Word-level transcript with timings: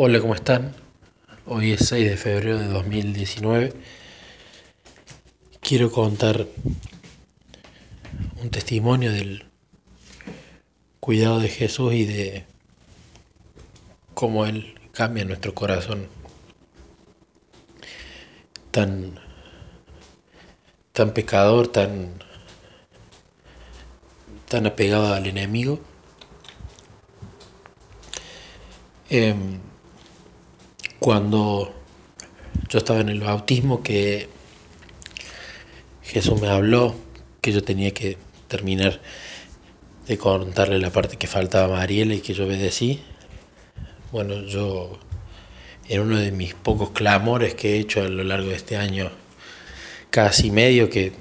Hola, 0.00 0.20
¿cómo 0.20 0.36
están? 0.36 0.76
Hoy 1.44 1.72
es 1.72 1.88
6 1.88 2.08
de 2.08 2.16
febrero 2.16 2.56
de 2.56 2.68
2019. 2.68 3.72
Quiero 5.60 5.90
contar 5.90 6.46
un 8.40 8.48
testimonio 8.50 9.10
del 9.10 9.46
cuidado 11.00 11.40
de 11.40 11.48
Jesús 11.48 11.94
y 11.94 12.04
de 12.04 12.44
cómo 14.14 14.46
Él 14.46 14.78
cambia 14.92 15.24
nuestro 15.24 15.52
corazón 15.52 16.06
tan, 18.70 19.18
tan 20.92 21.12
pecador, 21.12 21.66
tan, 21.66 22.22
tan 24.46 24.64
apegado 24.64 25.12
al 25.12 25.26
enemigo. 25.26 25.80
Em, 29.10 29.58
cuando 31.08 31.72
yo 32.68 32.78
estaba 32.80 33.00
en 33.00 33.08
el 33.08 33.20
bautismo 33.20 33.82
que 33.82 34.28
Jesús 36.02 36.38
me 36.38 36.50
habló 36.50 36.94
que 37.40 37.50
yo 37.50 37.64
tenía 37.64 37.94
que 37.94 38.18
terminar 38.46 39.00
de 40.06 40.18
contarle 40.18 40.78
la 40.78 40.90
parte 40.90 41.16
que 41.16 41.26
faltaba 41.26 41.64
a 41.64 41.78
Mariela 41.78 42.12
y 42.12 42.20
que 42.20 42.34
yo 42.34 42.44
obedecí. 42.44 43.00
Bueno, 44.12 44.42
yo 44.42 44.98
en 45.88 46.02
uno 46.02 46.18
de 46.18 46.30
mis 46.30 46.52
pocos 46.52 46.90
clamores 46.90 47.54
que 47.54 47.76
he 47.76 47.78
hecho 47.78 48.02
a 48.02 48.08
lo 48.10 48.22
largo 48.22 48.50
de 48.50 48.56
este 48.56 48.76
año, 48.76 49.10
casi 50.10 50.50
medio 50.50 50.90
que 50.90 51.14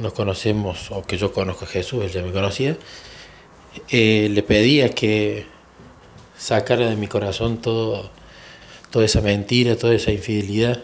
nos 0.00 0.12
conocemos 0.12 0.92
o 0.92 1.02
que 1.02 1.18
yo 1.18 1.32
conozco 1.32 1.64
a 1.64 1.68
Jesús, 1.68 2.04
él 2.04 2.10
ya 2.12 2.22
me 2.22 2.30
conocía, 2.30 2.76
eh, 3.90 4.28
le 4.30 4.42
pedía 4.44 4.90
que 4.90 5.44
sacara 6.38 6.88
de 6.88 6.94
mi 6.94 7.08
corazón 7.08 7.60
todo 7.60 8.12
toda 8.94 9.06
esa 9.06 9.20
mentira, 9.20 9.74
toda 9.74 9.92
esa 9.92 10.12
infidelidad. 10.12 10.80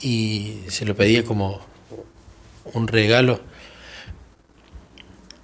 Y 0.00 0.58
se 0.68 0.84
lo 0.84 0.94
pedía 0.94 1.24
como 1.24 1.60
un 2.74 2.86
regalo 2.86 3.40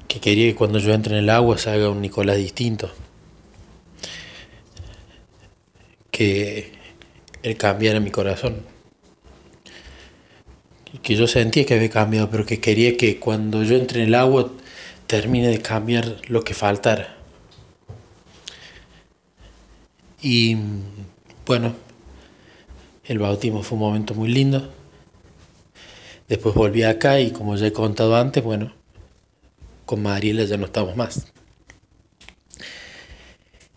que 0.06 0.20
quería 0.20 0.50
que 0.50 0.54
cuando 0.54 0.78
yo 0.78 0.94
entre 0.94 1.18
en 1.18 1.24
el 1.24 1.30
agua 1.30 1.58
se 1.58 1.70
haga 1.70 1.88
un 1.88 2.00
Nicolás 2.00 2.36
distinto. 2.36 2.92
Que 6.12 6.70
él 7.42 7.56
cambiara 7.56 7.98
mi 7.98 8.12
corazón. 8.12 8.62
Que 11.02 11.16
yo 11.16 11.26
sentía 11.26 11.66
que 11.66 11.74
había 11.74 11.90
cambiado, 11.90 12.30
pero 12.30 12.46
que 12.46 12.60
quería 12.60 12.96
que 12.96 13.18
cuando 13.18 13.64
yo 13.64 13.74
entre 13.74 14.02
en 14.02 14.10
el 14.10 14.14
agua 14.14 14.48
termine 15.08 15.48
de 15.48 15.60
cambiar 15.60 16.18
lo 16.28 16.44
que 16.44 16.54
faltara. 16.54 17.17
Y 20.20 20.56
bueno, 21.46 21.74
el 23.04 23.18
bautismo 23.18 23.62
fue 23.62 23.76
un 23.76 23.84
momento 23.84 24.14
muy 24.14 24.28
lindo. 24.28 24.70
Después 26.28 26.54
volví 26.54 26.82
acá 26.82 27.20
y 27.20 27.30
como 27.30 27.56
ya 27.56 27.68
he 27.68 27.72
contado 27.72 28.16
antes, 28.16 28.42
bueno, 28.42 28.72
con 29.86 30.02
Mariela 30.02 30.44
ya 30.44 30.56
no 30.56 30.66
estamos 30.66 30.96
más. 30.96 31.32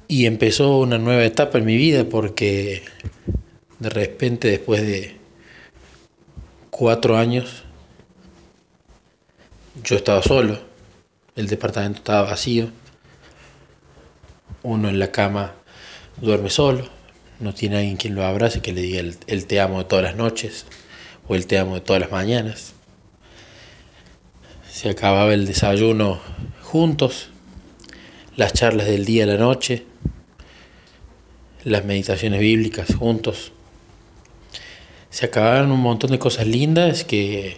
Y 0.08 0.26
empezó 0.26 0.80
una 0.80 0.98
nueva 0.98 1.24
etapa 1.24 1.60
en 1.60 1.66
mi 1.66 1.78
vida 1.78 2.04
porque 2.04 2.84
de 3.80 3.90
repente 3.90 4.50
después 4.50 4.82
de 4.82 5.16
cuatro 6.70 7.18
años 7.18 7.64
yo 9.84 9.96
estaba 9.96 10.22
solo, 10.22 10.60
el 11.38 11.48
departamento 11.48 12.00
estaba 12.00 12.24
vacío, 12.24 12.70
uno 14.64 14.90
en 14.90 15.00
la 15.00 15.12
cama 15.12 15.56
duerme 16.22 16.50
solo, 16.50 16.88
no 17.40 17.54
tiene 17.54 17.78
alguien 17.78 17.98
quien 17.98 18.16
lo 18.16 18.24
abrace, 18.24 18.62
que 18.62 18.72
le 18.72 18.82
diga 18.82 19.00
el, 19.00 19.46
te 19.46 19.60
amo 19.60 19.80
de 19.80 19.86
todas 19.86 20.06
las 20.06 20.16
noches 20.16 20.66
o 21.28 21.36
el 21.36 21.48
te 21.48 21.58
amo 21.58 21.76
de 21.76 21.82
todas 21.82 22.00
las 22.00 22.12
mañanas. 22.12 22.74
Se 24.70 24.90
acababa 24.90 25.34
el 25.34 25.48
desayuno 25.48 26.20
juntos, 26.62 27.30
las 28.36 28.54
charlas 28.54 28.86
del 28.86 29.06
día 29.06 29.24
a 29.24 29.28
la 29.28 29.38
noche, 29.38 29.86
las 31.64 31.84
meditaciones 31.84 32.40
bíblicas 32.40 32.96
juntos. 32.96 33.52
Se 35.10 35.26
acabaron 35.26 35.72
un 35.72 35.82
montón 35.82 36.12
de 36.12 36.20
cosas 36.20 36.48
lindas 36.48 37.04
que 37.04 37.58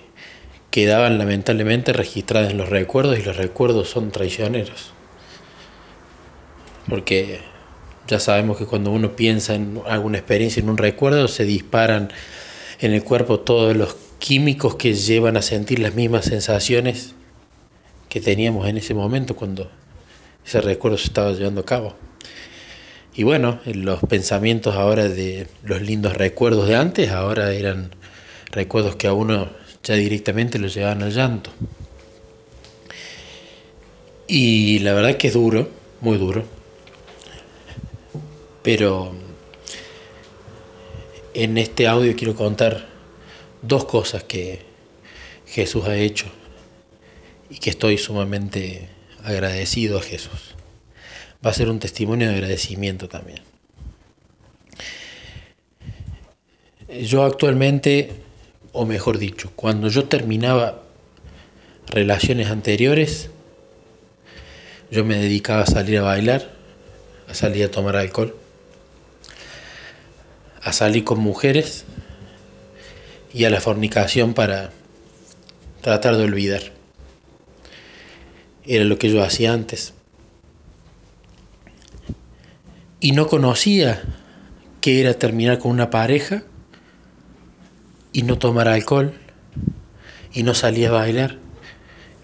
quedaban 0.72 1.20
lamentablemente 1.20 1.94
registradas 1.94 2.52
en 2.52 2.58
los 2.58 2.70
recuerdos 2.70 3.20
y 3.20 3.22
los 3.22 3.38
recuerdos 3.38 3.90
son 3.90 4.12
traicioneros. 4.12 4.92
Porque 6.90 7.53
ya 8.08 8.20
sabemos 8.20 8.58
que 8.58 8.66
cuando 8.66 8.92
uno 8.92 9.16
piensa 9.16 9.56
en 9.56 9.82
alguna 9.88 10.18
experiencia, 10.18 10.62
en 10.62 10.70
un 10.70 10.78
recuerdo, 10.78 11.28
se 11.28 11.46
disparan 11.46 12.12
en 12.80 12.94
el 12.94 13.04
cuerpo 13.04 13.40
todos 13.40 13.76
los 13.76 13.96
químicos 14.20 14.76
que 14.76 14.94
llevan 14.94 15.38
a 15.38 15.42
sentir 15.42 15.80
las 15.80 15.96
mismas 15.96 16.26
sensaciones 16.26 17.14
que 18.10 18.22
teníamos 18.22 18.68
en 18.68 18.78
ese 18.78 18.94
momento 18.94 19.36
cuando 19.36 19.70
ese 20.46 20.62
recuerdo 20.62 20.98
se 20.98 21.08
estaba 21.08 21.32
llevando 21.32 21.62
a 21.62 21.66
cabo. 21.66 21.96
Y 23.16 23.24
bueno, 23.24 23.60
los 23.66 24.00
pensamientos 24.02 24.76
ahora 24.76 25.08
de 25.08 25.48
los 25.64 25.82
lindos 25.82 26.16
recuerdos 26.16 26.68
de 26.68 26.76
antes, 26.76 27.12
ahora 27.12 27.54
eran 27.54 27.92
recuerdos 28.52 28.96
que 28.96 29.08
a 29.08 29.14
uno 29.14 29.50
ya 29.84 29.96
directamente 29.96 30.58
lo 30.58 30.68
llevaban 30.68 31.04
al 31.04 31.12
llanto. 31.12 31.52
Y 34.28 34.80
la 34.80 34.94
verdad 34.94 35.18
que 35.18 35.28
es 35.28 35.34
duro, 35.34 35.70
muy 36.02 36.18
duro. 36.18 36.44
Pero 38.64 39.12
en 41.34 41.58
este 41.58 41.88
audio 41.88 42.16
quiero 42.16 42.34
contar 42.34 42.88
dos 43.62 43.84
cosas 43.86 44.24
que 44.24 44.62
Jesús 45.46 45.86
ha 45.86 45.98
hecho 45.98 46.28
y 47.50 47.58
que 47.58 47.70
estoy 47.70 47.98
sumamente 47.98 48.88
agradecido 49.22 49.98
a 49.98 50.02
Jesús. 50.02 50.56
Va 51.46 51.50
a 51.50 51.54
ser 51.54 51.70
un 51.70 51.80
testimonio 51.80 52.30
de 52.30 52.36
agradecimiento 52.36 53.10
también. 53.10 53.42
Yo 57.02 57.24
actualmente, 57.24 58.12
o 58.72 58.86
mejor 58.86 59.18
dicho, 59.18 59.52
cuando 59.58 59.90
yo 59.90 60.06
terminaba 60.06 60.84
relaciones 61.88 62.48
anteriores, 62.48 63.30
yo 64.90 65.04
me 65.04 65.18
dedicaba 65.18 65.64
a 65.64 65.66
salir 65.66 65.98
a 65.98 66.04
bailar, 66.04 66.54
a 67.28 67.34
salir 67.34 67.66
a 67.66 67.72
tomar 67.72 67.98
alcohol 67.98 68.36
a 70.64 70.74
salir 70.74 71.04
con 71.04 71.20
mujeres 71.20 71.86
y 73.34 73.46
a 73.46 73.50
la 73.50 73.60
fornicación 73.60 74.34
para 74.34 74.72
tratar 75.82 76.16
de 76.16 76.24
olvidar. 76.24 76.62
Era 78.66 78.86
lo 78.86 78.98
que 78.98 79.12
yo 79.12 79.24
hacía 79.24 79.54
antes. 79.54 79.94
Y 83.00 83.12
no 83.12 83.28
conocía 83.28 84.02
qué 84.80 85.02
era 85.02 85.14
terminar 85.16 85.60
con 85.60 85.72
una 85.72 85.90
pareja 85.90 86.44
y 88.14 88.22
no 88.24 88.38
tomar 88.38 88.70
alcohol 88.70 89.14
y 90.32 90.44
no 90.44 90.54
salir 90.54 90.88
a 90.88 90.92
bailar 90.92 91.38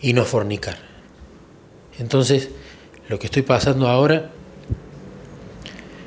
y 0.01 0.13
no 0.13 0.23
fornicar. 0.23 0.77
Entonces, 1.99 2.49
lo 3.09 3.19
que 3.19 3.25
estoy 3.25 3.41
pasando 3.41 3.89
ahora 3.89 4.29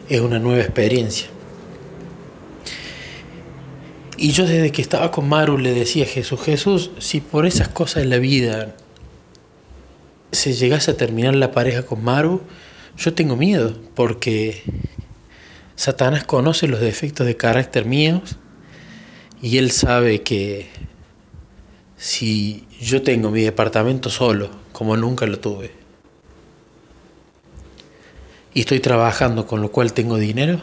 es 0.09 0.21
una 0.21 0.39
nueva 0.39 0.63
experiencia. 0.63 1.32
Y 4.23 4.31
yo 4.31 4.47
desde 4.47 4.71
que 4.71 4.83
estaba 4.83 5.11
con 5.11 5.29
Maru 5.29 5.59
le 5.59 5.75
decía 5.75 6.05
a 6.05 6.07
Jesús, 6.07 6.41
Jesús, 6.43 6.91
si 7.01 7.21
por 7.21 7.45
esas 7.45 7.67
cosas 7.67 8.05
en 8.05 8.11
la 8.11 8.19
vida 8.19 8.77
se 10.31 10.53
llegase 10.53 10.93
a 10.93 10.97
terminar 10.97 11.35
la 11.35 11.51
pareja 11.51 11.83
con 11.83 12.05
Maru, 12.05 12.41
yo 12.97 13.15
tengo 13.15 13.35
miedo, 13.35 13.77
porque 13.97 14.63
Satanás 15.75 16.23
conoce 16.23 16.69
los 16.69 16.79
defectos 16.79 17.27
de 17.27 17.37
carácter 17.37 17.85
míos 17.85 18.37
y 19.43 19.59
él 19.59 19.73
sabe 19.73 20.23
que 20.23 20.71
si 21.97 22.69
yo 22.81 23.03
tengo 23.03 23.33
mi 23.33 23.43
departamento 23.43 24.09
solo, 24.09 24.51
como 24.71 24.97
nunca 24.97 25.27
lo 25.27 25.41
tuve, 25.41 25.73
y 28.55 28.61
estoy 28.61 28.79
trabajando 28.79 29.49
con 29.49 29.61
lo 29.61 29.73
cual 29.73 29.93
tengo 29.93 30.17
dinero, 30.17 30.61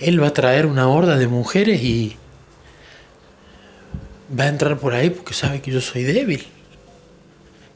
él 0.00 0.22
va 0.22 0.28
a 0.28 0.32
traer 0.32 0.64
una 0.64 0.88
horda 0.88 1.18
de 1.18 1.28
mujeres 1.28 1.82
y 1.82 2.16
va 4.38 4.44
a 4.44 4.48
entrar 4.48 4.78
por 4.78 4.94
ahí 4.94 5.10
porque 5.10 5.34
sabe 5.34 5.60
que 5.60 5.70
yo 5.70 5.80
soy 5.80 6.02
débil. 6.02 6.46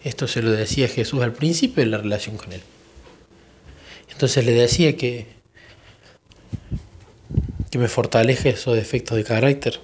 Esto 0.03 0.27
se 0.27 0.43
lo 0.43 0.51
decía 0.51 0.89
Jesús 0.89 1.23
al 1.23 1.33
principio 1.33 1.85
de 1.85 1.91
la 1.91 1.99
relación 1.99 2.37
con 2.37 2.53
él. 2.53 2.63
Entonces 4.11 4.45
le 4.45 4.53
decía 4.53 4.97
que, 4.97 5.27
que 7.71 7.79
me 7.79 7.89
fortalece 7.89 8.51
esos 8.51 8.75
defectos 8.75 9.17
de 9.17 9.25
carácter. 9.25 9.81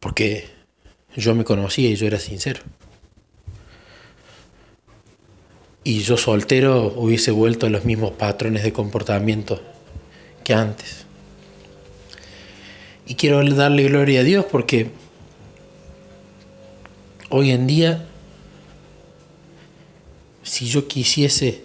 Porque 0.00 0.46
yo 1.14 1.34
me 1.34 1.44
conocía 1.44 1.88
y 1.88 1.96
yo 1.96 2.06
era 2.06 2.18
sincero. 2.18 2.60
y 5.86 6.00
yo 6.00 6.16
soltero 6.16 6.92
hubiese 6.96 7.30
vuelto 7.30 7.66
a 7.66 7.70
los 7.70 7.84
mismos 7.84 8.10
patrones 8.10 8.64
de 8.64 8.72
comportamiento 8.72 9.62
que 10.42 10.52
antes. 10.52 11.05
Y 13.06 13.14
quiero 13.14 13.42
darle 13.54 13.84
gloria 13.84 14.20
a 14.20 14.24
Dios 14.24 14.44
porque 14.50 14.90
hoy 17.30 17.52
en 17.52 17.68
día, 17.68 18.04
si 20.42 20.66
yo 20.66 20.88
quisiese 20.88 21.62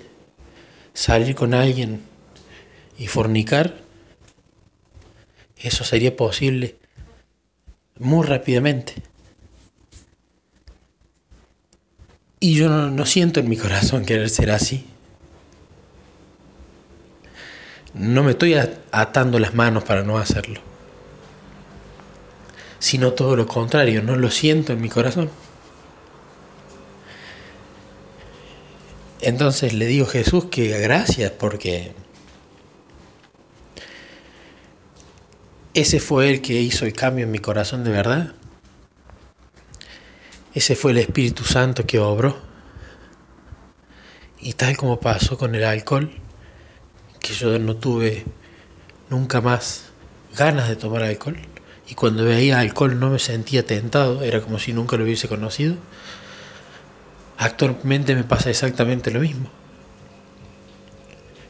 salir 0.94 1.34
con 1.34 1.56
alguien 1.56 2.02
y 2.98 3.08
fornicar, 3.08 3.76
eso 5.58 5.84
sería 5.84 6.16
posible 6.16 6.76
muy 7.98 8.26
rápidamente. 8.26 8.94
Y 12.40 12.56
yo 12.56 12.70
no, 12.70 13.06
siento 13.08 13.40
en 13.40 13.50
mi 13.50 13.58
corazón 13.58 14.06
querer 14.06 14.30
ser 14.30 14.52
así. 14.52 14.86
No 17.96 18.24
me 18.24 18.32
estoy 18.32 18.56
atando 18.92 19.40
las 19.40 19.54
manos 19.54 19.84
para 19.84 20.04
no 20.04 20.18
hacerlo 20.18 20.71
sino 22.82 23.14
todo 23.14 23.36
lo 23.36 23.46
contrario, 23.46 24.02
no 24.02 24.16
lo 24.16 24.32
siento 24.32 24.74
en 24.74 24.82
mi 24.82 24.90
corazón. 24.90 25.30
Entonces 29.22 29.74
le 29.74 29.86
digo 29.86 30.08
a 30.08 30.10
Jesús 30.10 30.46
que 30.46 30.80
gracias 30.80 31.32
porque 31.32 31.94
ese 35.76 36.00
fue 36.00 36.32
el 36.32 36.42
que 36.42 36.54
hizo 36.60 36.86
el 36.86 36.94
cambio 36.94 37.26
en 37.26 37.32
mi 37.32 37.38
corazón 37.38 37.84
de 37.84 37.92
verdad. 37.92 38.34
Ese 40.56 40.76
fue 40.76 40.92
el 40.92 40.98
Espíritu 40.98 41.44
Santo 41.44 41.86
que 41.86 42.00
obró. 42.00 42.36
Y 44.40 44.54
tal 44.54 44.76
como 44.76 45.00
pasó 45.00 45.38
con 45.38 45.54
el 45.54 45.64
alcohol, 45.64 46.12
que 47.20 47.34
yo 47.34 47.60
no 47.60 47.76
tuve 47.76 48.26
nunca 49.12 49.40
más 49.40 49.92
ganas 50.36 50.68
de 50.68 50.76
tomar 50.76 51.04
alcohol, 51.04 51.38
y 51.92 51.94
cuando 51.94 52.24
veía 52.24 52.62
alcohol 52.62 52.98
no 52.98 53.10
me 53.10 53.20
sentía 53.20 53.66
tentado, 53.66 54.24
era 54.24 54.40
como 54.40 54.60
si 54.60 54.72
nunca 54.72 54.96
lo 54.96 55.04
hubiese 55.04 55.28
conocido. 55.28 55.76
Actualmente 57.38 58.16
me 58.16 58.24
pasa 58.24 58.50
exactamente 58.50 59.12
lo 59.12 59.20
mismo. 59.20 59.50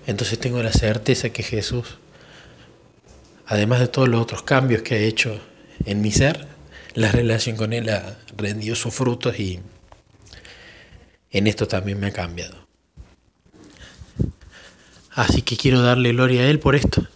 Entonces 0.07 0.39
tengo 0.39 0.63
la 0.63 0.71
certeza 0.71 1.29
que 1.29 1.43
Jesús, 1.43 1.99
además 3.45 3.81
de 3.81 3.87
todos 3.87 4.09
los 4.09 4.19
otros 4.19 4.41
cambios 4.41 4.81
que 4.81 4.95
ha 4.95 4.97
hecho 4.97 5.39
en 5.85 6.01
mi 6.01 6.11
ser, 6.11 6.47
la 6.95 7.11
relación 7.11 7.55
con 7.55 7.71
Él 7.71 7.91
ha 7.91 8.17
rendido 8.35 8.75
sus 8.75 8.95
frutos 8.95 9.39
y 9.39 9.59
en 11.29 11.45
esto 11.45 11.67
también 11.67 11.99
me 11.99 12.07
ha 12.07 12.13
cambiado. 12.13 12.57
Así 15.11 15.43
que 15.43 15.55
quiero 15.55 15.83
darle 15.83 16.13
gloria 16.13 16.41
a 16.41 16.45
Él 16.45 16.57
por 16.57 16.73
esto 16.73 17.07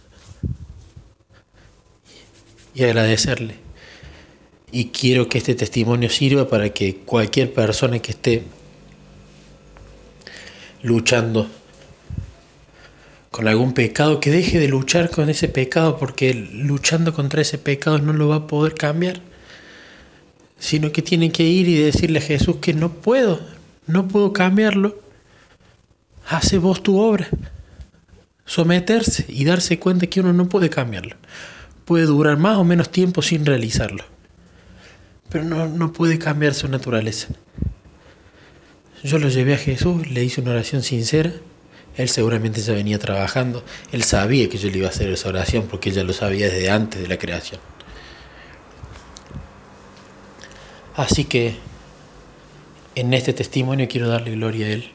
y 2.76 2.84
agradecerle. 2.84 3.54
Y 4.70 4.86
quiero 4.86 5.28
que 5.28 5.38
este 5.38 5.54
testimonio 5.54 6.10
sirva 6.10 6.48
para 6.48 6.68
que 6.68 6.96
cualquier 6.96 7.52
persona 7.52 7.98
que 8.00 8.12
esté 8.12 8.42
luchando 10.82 11.48
con 13.30 13.48
algún 13.48 13.72
pecado, 13.72 14.20
que 14.20 14.30
deje 14.30 14.58
de 14.58 14.68
luchar 14.68 15.10
con 15.10 15.30
ese 15.30 15.48
pecado, 15.48 15.98
porque 15.98 16.34
luchando 16.34 17.14
contra 17.14 17.40
ese 17.40 17.56
pecado 17.58 17.98
no 17.98 18.12
lo 18.12 18.28
va 18.28 18.36
a 18.36 18.46
poder 18.46 18.74
cambiar, 18.74 19.20
sino 20.58 20.92
que 20.92 21.00
tiene 21.00 21.32
que 21.32 21.44
ir 21.44 21.68
y 21.68 21.78
decirle 21.78 22.18
a 22.18 22.22
Jesús 22.22 22.56
que 22.56 22.74
no 22.74 22.92
puedo, 22.92 23.40
no 23.86 24.06
puedo 24.06 24.32
cambiarlo. 24.34 25.00
Hace 26.28 26.58
vos 26.58 26.82
tu 26.82 26.98
obra. 26.98 27.28
Someterse 28.44 29.24
y 29.28 29.44
darse 29.44 29.78
cuenta 29.78 30.06
que 30.06 30.20
uno 30.20 30.32
no 30.32 30.48
puede 30.48 30.70
cambiarlo 30.70 31.16
puede 31.86 32.04
durar 32.04 32.36
más 32.36 32.58
o 32.58 32.64
menos 32.64 32.90
tiempo 32.90 33.22
sin 33.22 33.46
realizarlo. 33.46 34.04
Pero 35.30 35.44
no, 35.44 35.66
no 35.68 35.92
puede 35.92 36.18
cambiar 36.18 36.52
su 36.52 36.68
naturaleza. 36.68 37.28
Yo 39.02 39.18
lo 39.18 39.28
llevé 39.28 39.54
a 39.54 39.58
Jesús, 39.58 40.10
le 40.10 40.24
hice 40.24 40.40
una 40.40 40.50
oración 40.50 40.82
sincera. 40.82 41.32
Él 41.96 42.08
seguramente 42.08 42.60
ya 42.60 42.74
venía 42.74 42.98
trabajando. 42.98 43.64
Él 43.92 44.02
sabía 44.02 44.48
que 44.48 44.58
yo 44.58 44.68
le 44.68 44.78
iba 44.78 44.88
a 44.88 44.90
hacer 44.90 45.08
esa 45.10 45.28
oración 45.28 45.66
porque 45.70 45.90
ella 45.90 46.04
lo 46.04 46.12
sabía 46.12 46.46
desde 46.46 46.70
antes 46.70 47.00
de 47.00 47.08
la 47.08 47.16
creación. 47.16 47.60
Así 50.96 51.24
que 51.24 51.54
en 52.94 53.14
este 53.14 53.32
testimonio 53.32 53.86
quiero 53.88 54.08
darle 54.08 54.32
gloria 54.32 54.66
a 54.66 54.70
Él 54.70 54.90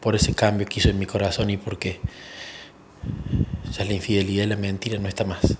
por 0.00 0.16
ese 0.16 0.34
cambio 0.34 0.66
que 0.66 0.80
hizo 0.80 0.88
en 0.88 0.98
mi 0.98 1.06
corazón 1.06 1.50
y 1.50 1.56
porque 1.56 2.00
ya 3.70 3.84
la 3.84 3.92
infidelidad 3.92 4.44
y 4.44 4.48
la 4.48 4.56
mentira 4.56 4.98
no 4.98 5.08
está 5.08 5.24
más. 5.24 5.56